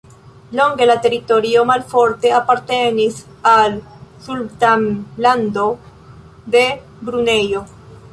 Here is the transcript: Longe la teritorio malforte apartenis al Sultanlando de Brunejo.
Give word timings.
Longe 0.59 0.85
la 0.87 0.93
teritorio 1.05 1.65
malforte 1.71 2.31
apartenis 2.37 3.19
al 3.51 3.75
Sultanlando 4.29 5.67
de 6.57 6.65
Brunejo. 7.11 7.63